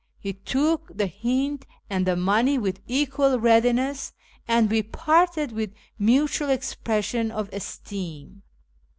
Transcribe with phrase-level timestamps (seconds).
[0.17, 4.13] He took the hint and the money with equal readiness,
[4.47, 8.41] and we parted witli mutual expressions of esteem.